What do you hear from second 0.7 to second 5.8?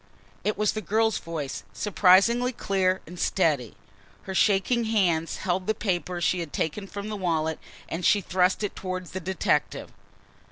the girl's voice, surprisingly clear and steady. Her shaking hands held the